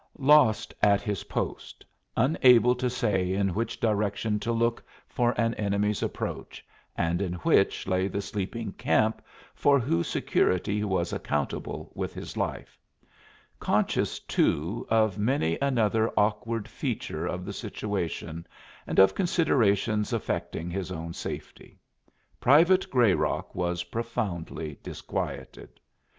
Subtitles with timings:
[0.17, 1.85] Lost at his post
[2.17, 6.65] unable to say in which direction to look for an enemy's approach,
[6.97, 9.21] and in which lay the sleeping camp
[9.53, 12.79] for whose security he was accountable with his life
[13.59, 18.47] conscious, too, of many another awkward feature of the situation
[18.87, 21.79] and of considerations affecting his own safety,
[22.39, 25.79] Private Grayrock was profoundly disquieted.